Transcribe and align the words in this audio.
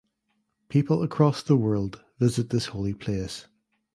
People 0.67 1.03
across 1.03 1.43
the 1.43 1.55
world 1.55 2.03
visit 2.17 2.49
this 2.49 2.65
holy 2.73 2.95
place. 2.95 3.45